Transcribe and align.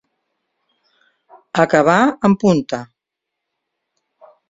Acabar 1.65 2.01
en 2.31 2.39
punta. 2.47 2.83